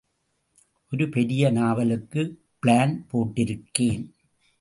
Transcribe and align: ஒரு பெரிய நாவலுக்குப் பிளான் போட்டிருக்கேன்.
ஒரு 0.91 1.09
பெரிய 1.09 1.51
நாவலுக்குப் 1.51 2.37
பிளான் 2.63 3.05
போட்டிருக்கேன். 3.13 4.11